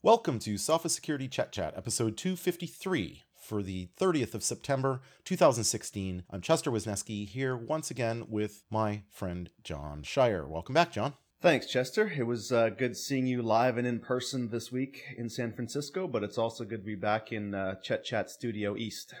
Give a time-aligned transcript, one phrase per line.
[0.00, 6.22] Welcome to Sophos Security Chet Chat, episode 253 for the 30th of September 2016.
[6.30, 10.46] I'm Chester Wisniewski here once again with my friend John Shier.
[10.46, 11.14] Welcome back, John.
[11.42, 12.12] Thanks, Chester.
[12.16, 16.06] It was uh, good seeing you live and in person this week in San Francisco,
[16.06, 19.14] but it's also good to be back in uh, Chat Studio East.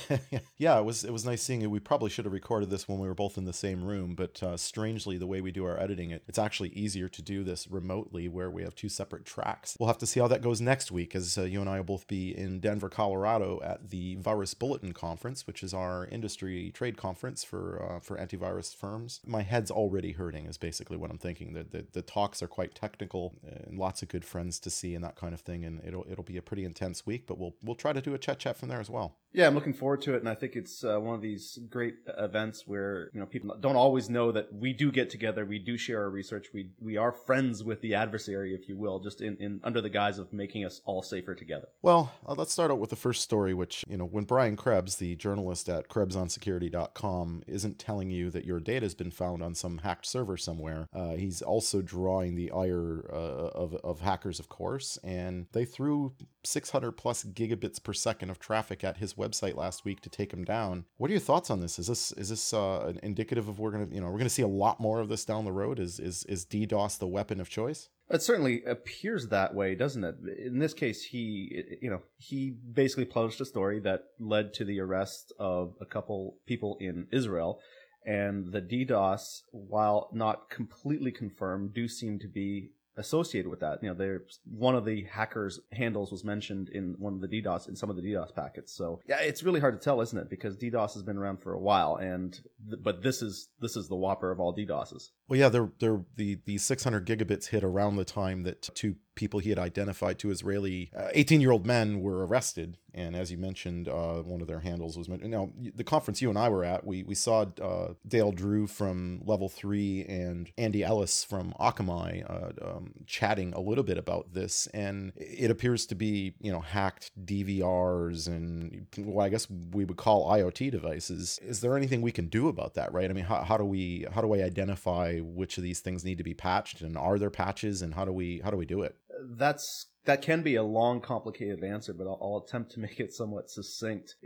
[0.58, 1.68] yeah, it was it was nice seeing you.
[1.68, 4.42] We probably should have recorded this when we were both in the same room, but
[4.42, 7.68] uh, strangely, the way we do our editing, it it's actually easier to do this
[7.68, 9.76] remotely, where we have two separate tracks.
[9.78, 11.84] We'll have to see how that goes next week, as uh, you and I will
[11.84, 16.96] both be in Denver, Colorado, at the Virus Bulletin Conference, which is our industry trade
[16.96, 19.20] conference for uh, for antivirus firms.
[19.26, 21.52] My head's already hurting, is basically what I'm thinking.
[21.52, 25.04] The, the the talks are quite technical, and lots of good friends to see, and
[25.04, 25.66] that kind of thing.
[25.66, 28.18] And it'll it'll be a pretty intense week, but we'll we'll try to do a
[28.18, 29.18] chat chat from there as well.
[29.32, 31.96] Yeah, I'm looking forward to it, and I think it's uh, one of these great
[32.16, 35.76] events where you know people don't always know that we do get together, we do
[35.76, 39.36] share our research, we we are friends with the adversary, if you will, just in,
[39.38, 41.66] in under the guise of making us all safer together.
[41.82, 44.96] Well, uh, let's start out with the first story, which you know when Brian Krebs,
[44.96, 49.78] the journalist at KrebsOnSecurity.com, isn't telling you that your data has been found on some
[49.78, 54.96] hacked server somewhere, uh, he's also drawing the ire uh, of of hackers, of course,
[55.02, 56.12] and they threw
[56.44, 60.44] 600 plus gigabits per second of traffic at his website last week to take him
[60.44, 60.84] down.
[60.96, 61.78] What are your thoughts on this?
[61.78, 64.48] Is this is this uh, indicative of we're gonna you know we're gonna see a
[64.48, 65.78] lot more of this down the road?
[65.78, 67.88] Is is is DDoS the weapon of choice?
[68.10, 70.16] It certainly appears that way, doesn't it?
[70.44, 74.80] In this case, he, you know, he basically published a story that led to the
[74.80, 77.58] arrest of a couple people in Israel,
[78.04, 83.82] and the DDoS, while not completely confirmed, do seem to be associated with that.
[83.82, 87.68] You know, they're one of the hackers' handles was mentioned in one of the DDoS
[87.68, 88.72] in some of the DDoS packets.
[88.72, 90.28] So yeah, it's really hard to tell, isn't it?
[90.28, 92.32] Because DDoS has been around for a while, and
[92.68, 95.10] th- but this is this is the whopper of all DDoSes.
[95.28, 99.40] Well, yeah, they're, they're, the the 600 gigabits hit around the time that two people
[99.40, 102.78] he had identified, two Israeli 18 uh, year old men, were arrested.
[102.94, 105.30] And as you mentioned, uh, one of their handles was mentioned.
[105.30, 109.22] Now, the conference you and I were at, we we saw uh, Dale Drew from
[109.24, 114.66] Level Three and Andy Ellis from Akamai uh, um, chatting a little bit about this,
[114.68, 119.96] and it appears to be you know hacked DVRs and well, I guess we would
[119.96, 121.38] call IoT devices.
[121.42, 122.92] Is there anything we can do about that?
[122.92, 123.08] Right?
[123.08, 126.18] I mean, how, how do we how do we identify which of these things need
[126.18, 128.82] to be patched, and are there patches, and how do we how do we do
[128.82, 128.96] it?
[129.30, 133.12] That's that can be a long, complicated answer, but I'll, I'll, attempt to make it
[133.12, 134.16] somewhat succinct.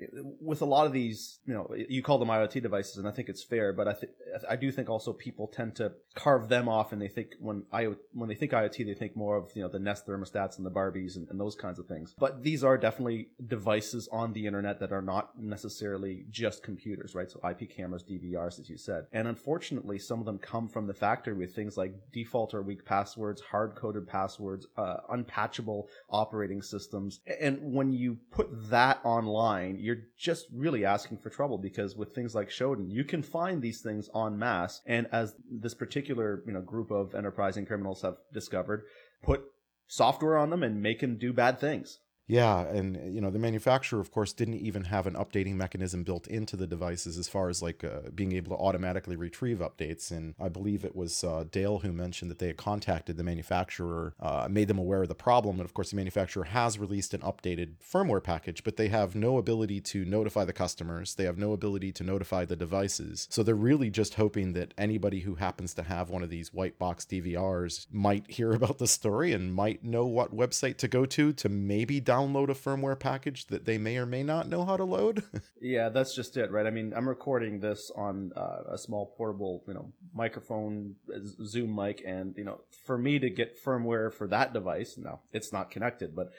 [0.40, 3.28] With a lot of these, you know, you call them IoT devices, and I think
[3.28, 4.12] it's fair, but I think
[4.48, 7.88] I do think also people tend to carve them off, and they think when I
[8.12, 10.70] when they think IoT, they think more of you know the Nest thermostats and the
[10.70, 12.14] Barbies and, and those kinds of things.
[12.18, 17.30] But these are definitely devices on the internet that are not necessarily just computers, right?
[17.30, 20.94] So IP cameras, DVRs, as you said, and unfortunately, some of them come from the
[20.94, 25.65] factory with things like default or weak passwords, hard coded passwords, uh, unpatchable
[26.10, 27.20] operating systems.
[27.40, 32.34] And when you put that online, you're just really asking for trouble because with things
[32.34, 34.82] like Shodan, you can find these things en masse.
[34.86, 38.84] And as this particular you know group of enterprising criminals have discovered,
[39.22, 39.44] put
[39.86, 42.00] software on them and make them do bad things.
[42.28, 46.26] Yeah, and you know the manufacturer, of course, didn't even have an updating mechanism built
[46.26, 50.10] into the devices as far as like uh, being able to automatically retrieve updates.
[50.10, 54.14] And I believe it was uh, Dale who mentioned that they had contacted the manufacturer,
[54.18, 57.20] uh, made them aware of the problem, and of course the manufacturer has released an
[57.20, 61.14] updated firmware package, but they have no ability to notify the customers.
[61.14, 63.28] They have no ability to notify the devices.
[63.30, 66.76] So they're really just hoping that anybody who happens to have one of these white
[66.76, 71.32] box DVRs might hear about the story and might know what website to go to
[71.32, 74.76] to maybe download download a firmware package that they may or may not know how
[74.76, 75.22] to load.
[75.60, 76.66] yeah, that's just it, right?
[76.66, 80.96] I mean, I'm recording this on uh, a small portable, you know, microphone,
[81.44, 85.52] Zoom mic, and you know, for me to get firmware for that device, no, it's
[85.52, 86.30] not connected, but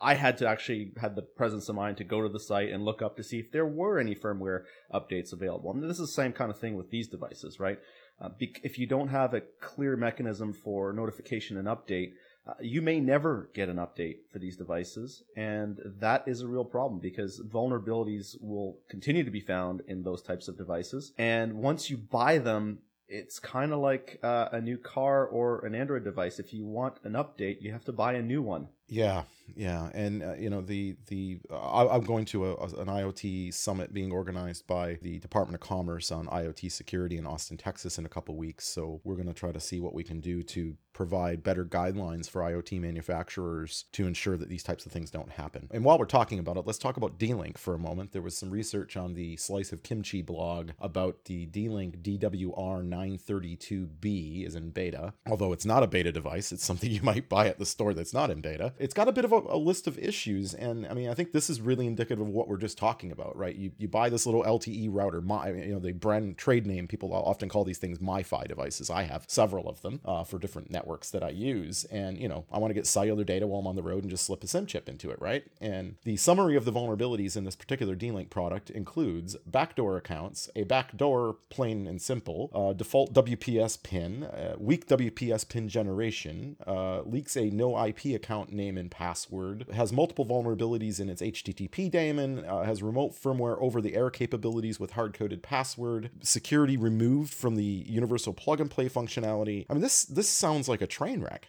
[0.00, 2.84] I had to actually had the presence of mind to go to the site and
[2.84, 4.62] look up to see if there were any firmware
[4.92, 5.72] updates available.
[5.72, 7.78] And this is the same kind of thing with these devices, right?
[8.20, 12.12] Uh, if you don't have a clear mechanism for notification and update,
[12.46, 16.64] uh, you may never get an update for these devices, and that is a real
[16.64, 21.12] problem because vulnerabilities will continue to be found in those types of devices.
[21.16, 25.74] And once you buy them, it's kind of like uh, a new car or an
[25.74, 26.38] Android device.
[26.38, 28.68] If you want an update, you have to buy a new one.
[28.88, 33.54] Yeah, Yeah, and uh, you know the the uh, I'm going to a, an IoT
[33.54, 38.06] summit being organized by the Department of Commerce on IoT security in Austin, Texas, in
[38.06, 38.66] a couple weeks.
[38.66, 42.30] So we're going to try to see what we can do to provide better guidelines
[42.30, 45.68] for IoT manufacturers to ensure that these types of things don't happen.
[45.72, 48.12] And while we're talking about it, let's talk about D-Link for a moment.
[48.12, 54.54] There was some research on the Slice of Kimchi blog about the D-Link DWR932B is
[54.54, 55.14] in beta.
[55.26, 58.14] Although it's not a beta device, it's something you might buy at the store that's
[58.14, 58.73] not in beta.
[58.78, 61.32] It's got a bit of a, a list of issues, and I mean, I think
[61.32, 63.54] this is really indicative of what we're just talking about, right?
[63.54, 67.12] You you buy this little LTE router, my you know the brand trade name people
[67.12, 68.90] often call these things MiFi devices.
[68.90, 71.84] I have several of them uh, for different networks that I use.
[71.84, 74.10] And, you know, I want to get cellular data while I'm on the road and
[74.10, 75.44] just slip a SIM chip into it, right?
[75.60, 80.64] And the summary of the vulnerabilities in this particular D-Link product includes backdoor accounts, a
[80.64, 87.36] backdoor plain and simple, uh, default WPS pin, uh, weak WPS pin generation, uh, leaks
[87.36, 92.62] a no IP account name and password, has multiple vulnerabilities in its HTTP daemon, uh,
[92.62, 97.84] has remote firmware over the air capabilities with hard coded password, security removed from the
[97.86, 99.66] universal plug and play functionality.
[99.68, 101.48] I mean, this this sounds like a train wreck.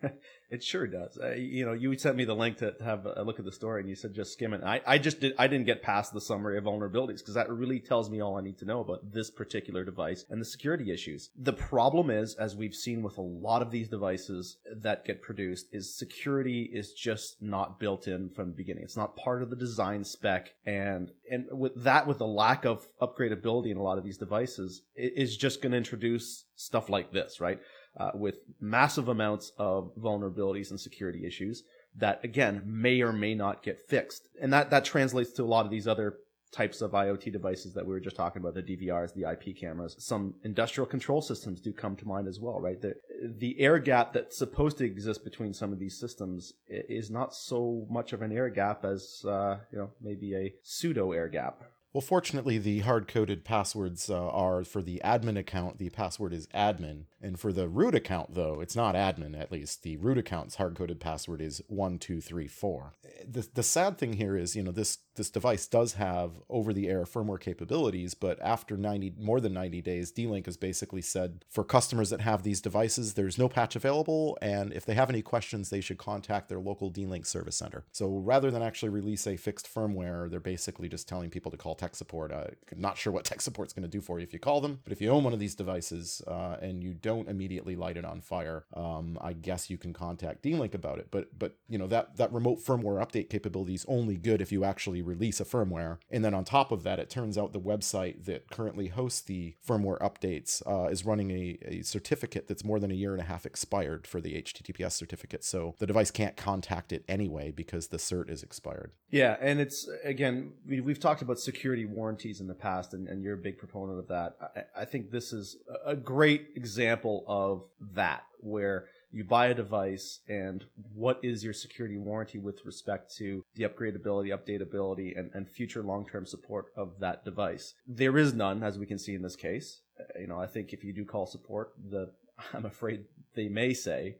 [0.50, 1.18] it sure does.
[1.22, 3.80] Uh, you know, you sent me the link to have a look at the story,
[3.80, 4.62] and you said just skim it.
[4.64, 5.34] I, I just did.
[5.38, 8.40] I didn't get past the summary of vulnerabilities because that really tells me all I
[8.40, 11.30] need to know about this particular device and the security issues.
[11.36, 15.66] The problem is, as we've seen with a lot of these devices that get produced,
[15.72, 18.84] is security is just not built in from the beginning.
[18.84, 22.86] It's not part of the design spec, and and with that, with the lack of
[23.02, 27.12] upgradability in a lot of these devices, it is just going to introduce stuff like
[27.12, 27.60] this, right?
[27.98, 31.64] Uh, with massive amounts of vulnerabilities and security issues
[31.96, 35.64] that again may or may not get fixed and that that translates to a lot
[35.64, 36.18] of these other
[36.50, 39.96] types of IoT devices that we were just talking about, the DVRs, the IP cameras.
[39.98, 42.80] Some industrial control systems do come to mind as well, right?
[42.80, 42.94] The,
[43.38, 47.86] the air gap that's supposed to exist between some of these systems is not so
[47.90, 51.62] much of an air gap as, uh, you know, maybe a pseudo air gap.
[51.92, 56.46] Well, fortunately, the hard coded passwords uh, are for the admin account, the password is
[56.48, 57.04] admin.
[57.20, 59.82] And for the root account, though, it's not admin, at least.
[59.82, 62.92] The root account's hard coded password is 1234.
[63.26, 66.88] The, the sad thing here is, you know, this, this device does have over the
[66.88, 71.44] air firmware capabilities, but after 90, more than 90 days, D Link has basically said
[71.50, 74.38] for customers that have these devices, there's no patch available.
[74.40, 77.84] And if they have any questions, they should contact their local D Link service center.
[77.92, 81.74] So rather than actually release a fixed firmware, they're basically just telling people to call
[81.74, 82.32] tech support.
[82.32, 84.80] I'm not sure what tech support's going to do for you if you call them,
[84.84, 88.04] but if you own one of these devices uh, and you don't immediately light it
[88.04, 91.08] on fire, um, I guess you can contact D-Link about it.
[91.10, 94.64] But but you know that that remote firmware update capability is only good if you
[94.64, 95.98] actually release a firmware.
[96.10, 99.54] And then on top of that, it turns out the website that currently hosts the
[99.66, 103.24] firmware updates uh, is running a, a certificate that's more than a year and a
[103.24, 105.42] half expired for the HTTPS certificate.
[105.44, 108.92] So the device can't contact it anyway because the cert is expired.
[109.10, 113.22] Yeah, and it's again we, have talked about security warranties in the past, and, and
[113.22, 114.36] you're a big proponent of that.
[114.76, 117.64] I, I think this is a great example of
[117.94, 120.64] that, where you buy a device and
[120.94, 126.26] what is your security warranty with respect to the upgradability, updatability, and, and future long-term
[126.26, 127.74] support of that device.
[127.86, 129.80] There is none, as we can see in this case.
[130.18, 132.10] You know, I think if you do call support, the
[132.54, 134.16] I'm afraid they may say,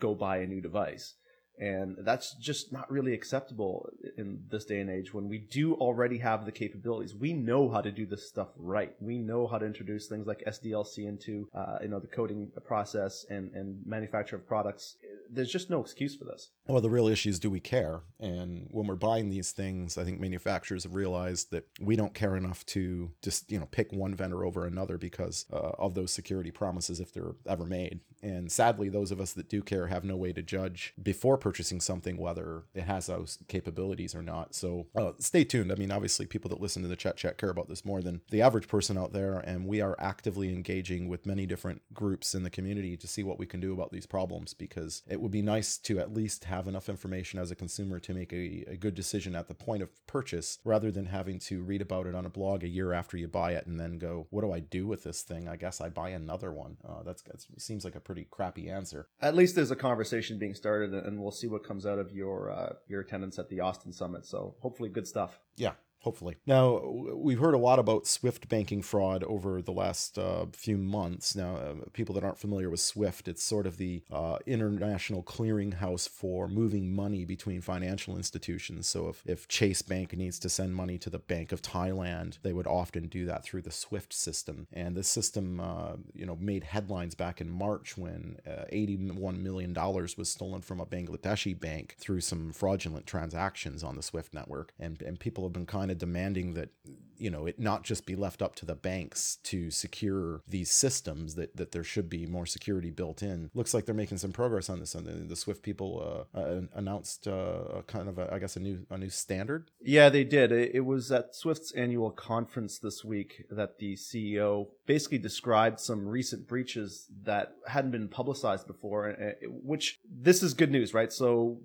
[0.00, 1.14] go buy a new device.
[1.60, 6.18] And that's just not really acceptable in this day and age when we do already
[6.18, 7.14] have the capabilities.
[7.14, 8.94] We know how to do this stuff right.
[9.00, 13.26] We know how to introduce things like SDLC into, uh, you know, the coding process
[13.28, 14.96] and, and manufacture of products.
[15.30, 16.50] There's just no excuse for this.
[16.66, 18.00] Well, the real issue is do we care?
[18.20, 22.36] And when we're buying these things, I think manufacturers have realized that we don't care
[22.36, 26.50] enough to just, you know, pick one vendor over another because uh, of those security
[26.50, 28.00] promises if they're ever made.
[28.22, 31.80] And sadly, those of us that do care have no way to judge before purchasing
[31.80, 34.54] something whether it has those capabilities or not.
[34.54, 35.70] So uh, stay tuned.
[35.70, 38.20] I mean, obviously, people that listen to the chat chat care about this more than
[38.30, 42.42] the average person out there, and we are actively engaging with many different groups in
[42.42, 45.42] the community to see what we can do about these problems because it would be
[45.42, 48.94] nice to at least have enough information as a consumer to make a, a good
[48.94, 52.30] decision at the point of purchase rather than having to read about it on a
[52.30, 55.04] blog a year after you buy it and then go, what do I do with
[55.04, 55.48] this thing?
[55.48, 56.76] I guess I buy another one.
[56.86, 59.08] Uh, that's, that seems like a pretty crappy answer.
[59.20, 62.50] At least there's a conversation being started, and we'll see what comes out of your
[62.50, 64.26] uh, your attendance at the Austin Summit.
[64.26, 65.38] So hopefully, good stuff.
[65.56, 66.36] Yeah, hopefully.
[66.46, 66.80] Now,
[67.14, 71.34] we've heard a lot about Swift banking fraud over the last uh, few months.
[71.34, 76.08] Now, uh, people that aren't familiar with Swift, it's sort of the uh, international clearinghouse
[76.08, 78.86] for moving money between financial institutions.
[78.86, 82.52] So, if, if Chase Bank needs to send money to the Bank of Thailand, they
[82.52, 84.68] would often do that through the Swift system.
[84.72, 89.74] And this system, uh, you know, made headlines back in March when uh, $81 million
[89.74, 94.72] was stolen from a Bangladeshi bank through some fraudulent transactions on the Swift network.
[94.78, 96.70] And, and people have been kind of demanding that
[97.18, 101.34] you know it not just be left up to the banks to secure these systems
[101.34, 103.50] that that there should be more security built in.
[103.54, 107.28] Looks like they're making some progress on this and the, swift people uh, uh, announced
[107.28, 109.70] uh, kind of a, I guess a new a new standard?
[109.80, 110.52] Yeah they did.
[110.52, 116.48] It was at swift's annual conference this week that the ceo basically described some recent
[116.48, 121.12] breaches that hadn't been publicized before which this is good news right?
[121.12, 121.58] So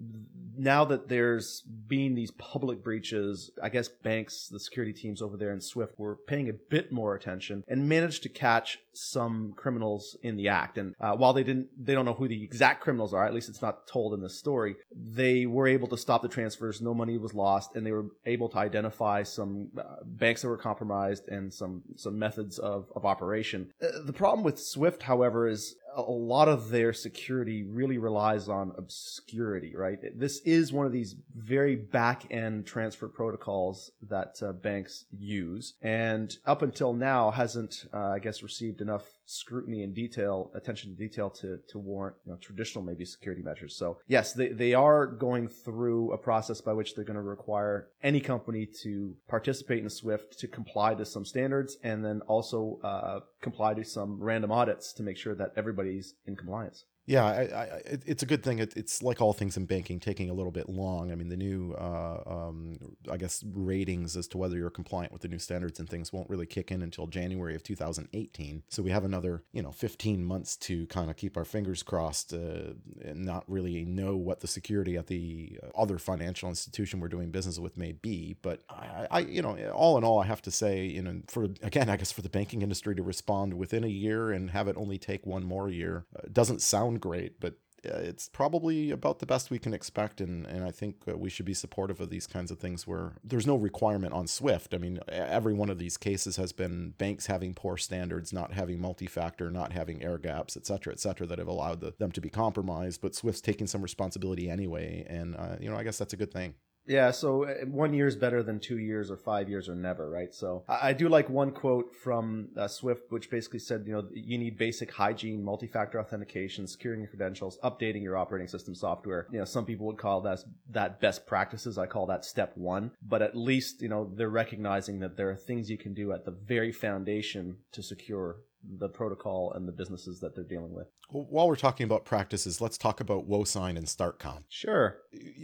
[0.57, 5.51] now that there's been these public breaches i guess banks the security teams over there
[5.51, 10.37] in Swift were paying a bit more attention and managed to catch some criminals in
[10.37, 10.77] the act.
[10.77, 13.25] And uh, while they didn't, they don't know who the exact criminals are.
[13.25, 14.75] At least it's not told in the story.
[14.95, 16.81] They were able to stop the transfers.
[16.81, 20.57] No money was lost, and they were able to identify some uh, banks that were
[20.57, 23.71] compromised and some some methods of of operation.
[23.81, 28.73] Uh, the problem with Swift, however, is a lot of their security really relies on
[28.77, 29.99] obscurity, right?
[30.17, 36.35] This is one of these very back end transfer protocols that uh, banks use, and
[36.45, 41.29] up until now hasn't, uh, I guess, received enough scrutiny and detail, attention to detail
[41.29, 43.75] to to warrant you know, traditional maybe security measures.
[43.75, 47.89] So yes, they they are going through a process by which they're going to require
[48.01, 53.19] any company to participate in Swift to comply to some standards, and then also uh,
[53.41, 56.85] comply to some random audits to make sure that everybody's in compliance.
[57.05, 58.59] Yeah, I, I, it's a good thing.
[58.59, 61.11] It, it's like all things in banking, taking a little bit long.
[61.11, 62.77] I mean, the new, uh, um,
[63.11, 66.29] I guess, ratings as to whether you're compliant with the new standards and things won't
[66.29, 68.63] really kick in until January of 2018.
[68.69, 72.33] So we have another, you know, 15 months to kind of keep our fingers crossed
[72.33, 72.71] uh,
[73.03, 77.59] and not really know what the security at the other financial institution we're doing business
[77.59, 78.37] with may be.
[78.41, 81.43] But I, I, you know, all in all, I have to say, you know, for
[81.61, 84.77] again, I guess for the banking industry to respond within a year and have it
[84.77, 89.25] only take one more year uh, doesn't sound sound great, but it's probably about the
[89.25, 92.25] best we can expect and, and i think uh, we should be supportive of these
[92.25, 94.73] kinds of things where there's no requirement on swift.
[94.73, 98.79] I mean every one of these cases has been banks having poor standards not having
[98.79, 102.21] multi-factor not having air gaps et cetera et cetera that have allowed the, them to
[102.21, 106.13] be compromised but swift's taking some responsibility anyway and uh, you know i guess that's
[106.13, 106.53] a good thing
[106.85, 110.09] yeah, so uh, one year is better than two years or five years or never,
[110.09, 110.33] right?
[110.33, 114.37] So I, do like one quote from uh, Swift, which basically said, you know, you
[114.37, 119.27] need basic hygiene, multi-factor authentication, securing your credentials, updating your operating system software.
[119.31, 121.77] You know, some people would call that that best practices.
[121.77, 122.91] I call that step one.
[123.01, 126.25] But at least, you know, they're recognizing that there are things you can do at
[126.25, 128.37] the very foundation to secure
[128.77, 130.87] the protocol and the businesses that they're dealing with.
[131.11, 134.43] Well, while we're talking about practices, let's talk about WoSign and StartCom.
[134.49, 134.97] Sure.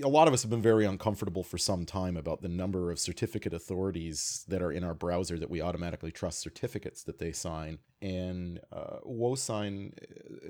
[0.03, 2.99] A lot of us have been very uncomfortable for some time about the number of
[2.99, 7.79] certificate authorities that are in our browser that we automatically trust certificates that they sign
[8.01, 9.93] and uh, WoSign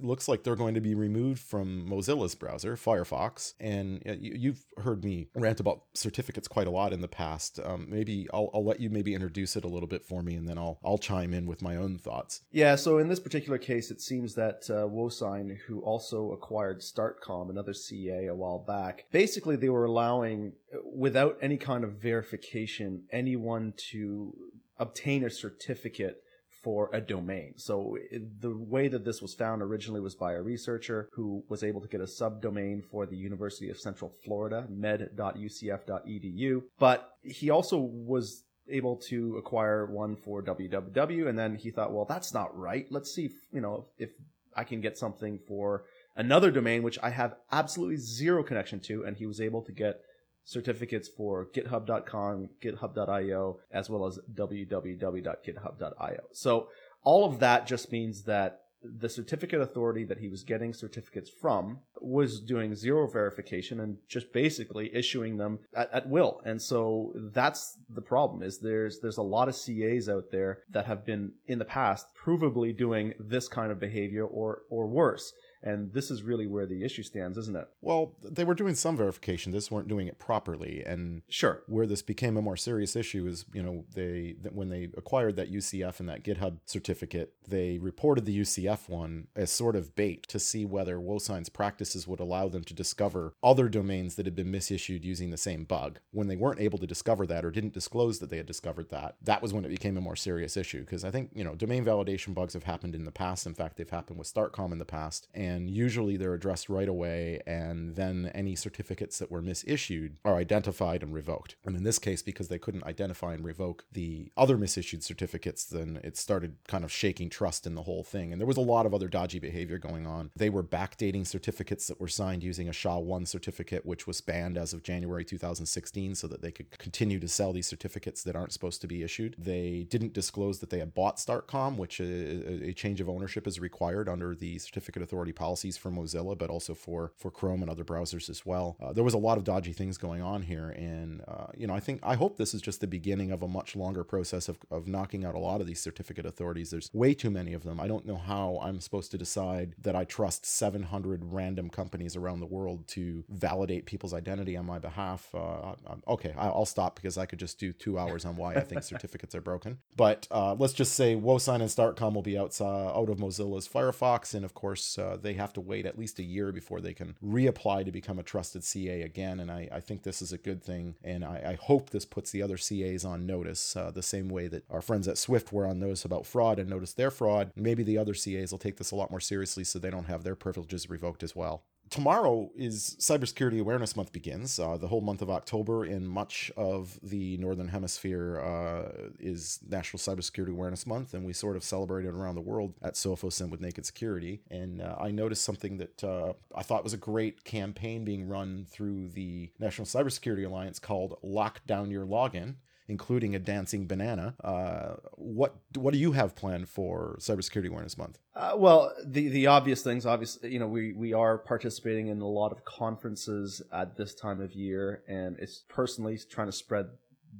[0.03, 3.53] looks like they're going to be removed from Mozilla's browser, Firefox.
[3.60, 7.60] And uh, you, have heard me rant about certificates quite a lot in the past.
[7.63, 10.48] Um, maybe I'll, I'll let you maybe introduce it a little bit for me, and
[10.48, 12.41] then I'll I'll chime in with my own thoughts.
[12.51, 12.75] Yeah.
[12.75, 17.74] So in this particular case, it seems that uh, WoSign, who also acquired StartCom, another
[17.74, 20.53] CA, a while back, basically they were allowing,
[20.84, 24.36] without any kind of verification, anyone to
[24.77, 26.24] obtain a certificate
[26.62, 27.54] for a domain.
[27.58, 27.98] So
[28.39, 31.88] the way that this was found originally was by a researcher who was able to
[31.88, 36.62] get a subdomain for the University of Central Florida, med.ucf.edu.
[36.78, 42.06] But he also was able to acquire one for www and then he thought well
[42.06, 44.12] that's not right let's see if, you know if
[44.56, 45.86] i can get something for
[46.16, 50.01] another domain which i have absolutely zero connection to and he was able to get
[50.50, 56.20] certificates for github.com, github.io, as well as www.github.io.
[56.32, 56.70] So
[57.03, 61.79] all of that just means that the certificate authority that he was getting certificates from
[62.00, 66.41] was doing zero verification and just basically issuing them at, at, will.
[66.46, 70.86] And so that's the problem is there's there's a lot of CAs out there that
[70.86, 75.34] have been in the past provably doing this kind of behavior or or worse.
[75.62, 77.68] And this is really where the issue stands, isn't it?
[77.82, 79.51] Well, they were doing some verification.
[79.51, 80.84] This weren't doing it properly.
[80.86, 84.89] And sure, where this became a more serious issue is, you know, they when they
[84.96, 89.96] acquired that UCF and that GitHub certificate, they reported the UCF one as sort of
[89.96, 94.36] bait to see whether WoSign's practices would allow them to discover other domains that had
[94.36, 96.00] been misissued using the same bug.
[96.12, 99.16] When they weren't able to discover that or didn't disclose that they had discovered that,
[99.24, 100.82] that was when it became a more serious issue.
[100.82, 103.46] Because I think, you know, domain validation bugs have happened in the past.
[103.46, 105.28] In fact, they've happened with StartCom in the past.
[105.34, 107.39] And usually they're addressed right away.
[107.48, 111.56] And then any certificates that were misissued are identified and revoked.
[111.65, 116.00] And in this case, because they couldn't identify and revoke the other misissued certificates, then
[116.03, 118.32] it started kind of shaking trust in the whole thing.
[118.32, 120.32] And there was a lot of other dodgy behavior going on.
[120.36, 124.74] They were backdating certificates that were signed using a SHA-1 certificate, which was banned as
[124.74, 128.82] of January 2016, so that they could continue to sell these certificates that aren't supposed
[128.82, 129.36] to be issued.
[129.38, 133.48] They didn't disclose that they had bought StartCom, which uh, a, a change of ownership
[133.48, 137.72] is required under the certificate authority policies for Mozilla, but also for for Chrome and
[137.72, 138.75] other browsers as well.
[138.81, 141.74] Uh, there was a lot of dodgy things going on here, and uh, you know,
[141.74, 144.58] I think I hope this is just the beginning of a much longer process of,
[144.69, 146.69] of knocking out a lot of these certificate authorities.
[146.69, 147.79] There's way too many of them.
[147.79, 152.41] I don't know how I'm supposed to decide that I trust 700 random companies around
[152.41, 155.34] the world to validate people's identity on my behalf.
[155.34, 155.75] Uh,
[156.08, 159.34] okay, I'll stop because I could just do two hours on why I think certificates
[159.36, 159.77] are broken.
[159.96, 164.34] But uh, let's just say WoSign and StartCom will be outside, out of Mozilla's Firefox,
[164.34, 167.16] and of course uh, they have to wait at least a year before they can
[167.24, 169.40] reapply to become a trusted CA again.
[169.40, 172.32] And I, I think this is a good thing, and I, I hope this puts
[172.32, 175.68] the other CAs on notice uh, the same way that our friends at Swift were
[175.68, 177.52] on notice about fraud and noticed their fraud.
[177.56, 180.24] Maybe the other CAs will take this a lot more seriously so they don't have
[180.24, 184.60] their privileges revoked as well tomorrow is Cybersecurity Awareness Month begins.
[184.60, 190.00] Uh, the whole month of October in much of the Northern Hemisphere uh, is National
[190.00, 193.62] Cybersecurity Awareness Month, and we sort of celebrate it around the world at and with
[193.62, 194.41] Naked Security.
[194.50, 198.65] And uh, I noticed something that uh, I thought was a great campaign being run
[198.69, 202.55] through the National Cybersecurity Alliance called Lock Down Your Login
[202.89, 204.36] including a dancing banana.
[204.43, 208.17] Uh, what what do you have planned for Cybersecurity Awareness Month?
[208.36, 212.27] Uh, well, the the obvious things, obviously, you know, we we are participating in a
[212.27, 216.88] lot of conferences at this time of year, and it's personally trying to spread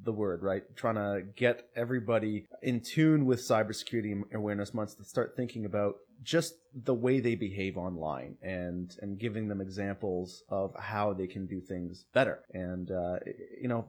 [0.04, 0.64] the word, right?
[0.76, 6.56] Trying to get everybody in tune with cybersecurity awareness months to start thinking about just
[6.84, 11.60] the way they behave online and and giving them examples of how they can do
[11.60, 12.40] things better.
[12.54, 13.18] And uh,
[13.60, 13.88] you know,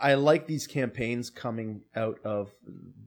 [0.00, 2.52] I like these campaigns coming out of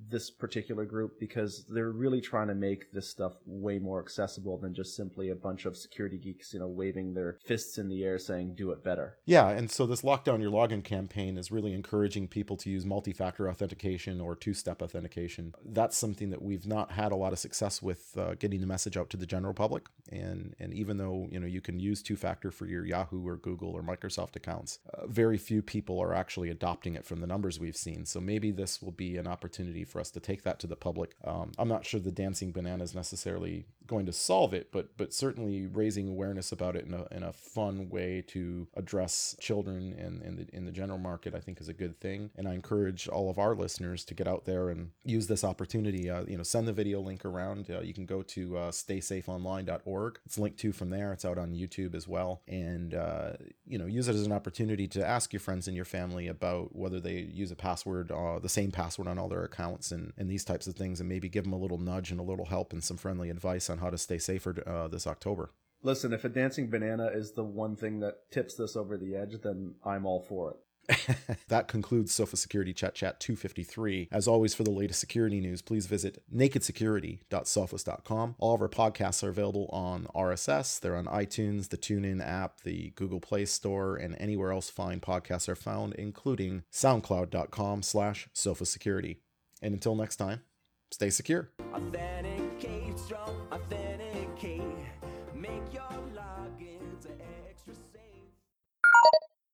[0.09, 4.73] this particular group because they're really trying to make this stuff way more accessible than
[4.73, 8.17] just simply a bunch of security geeks, you know, waving their fists in the air
[8.17, 9.17] saying do it better.
[9.25, 13.49] Yeah, and so this lockdown your login campaign is really encouraging people to use multi-factor
[13.49, 15.53] authentication or two-step authentication.
[15.65, 18.97] That's something that we've not had a lot of success with uh, getting the message
[18.97, 19.87] out to the general public.
[20.11, 23.71] And and even though you know you can use two-factor for your Yahoo or Google
[23.71, 27.77] or Microsoft accounts, uh, very few people are actually adopting it from the numbers we've
[27.77, 28.05] seen.
[28.05, 31.15] So maybe this will be an opportunity for us to take that to the public.
[31.23, 35.13] Um, I'm not sure the dancing banana is necessarily going to solve it, but but
[35.13, 40.21] certainly raising awareness about it in a, in a fun way to address children and
[40.21, 42.29] in the in the general market, I think is a good thing.
[42.37, 46.09] And I encourage all of our listeners to get out there and use this opportunity.
[46.09, 47.69] Uh, you know, send the video link around.
[47.69, 50.19] Uh, you can go to uh, staysafeonline.org.
[50.25, 51.11] It's linked to from there.
[51.11, 53.31] It's out on YouTube as well, and uh,
[53.67, 56.75] you know, use it as an opportunity to ask your friends and your family about
[56.75, 60.29] whether they use a password, uh, the same password on all their accounts, and, and
[60.29, 62.71] these types of things, and maybe give them a little nudge and a little help
[62.73, 65.51] and some friendly advice on how to stay safer uh, this October.
[65.81, 69.41] Listen, if a dancing banana is the one thing that tips this over the edge,
[69.41, 70.57] then I'm all for it.
[71.47, 74.09] that concludes Sophos Security Chet Chat 253.
[74.11, 78.35] As always, for the latest security news, please visit nakedsecurity.sophos.com.
[78.39, 80.79] All of our podcasts are available on RSS.
[80.79, 85.47] They're on iTunes, the TuneIn app, the Google Play Store, and anywhere else fine podcasts
[85.47, 89.21] are found, including soundcloud.com slash sophos security.
[89.61, 90.41] And until next time,
[90.91, 91.49] stay secure.
[93.09, 93.78] Strong, authenticate.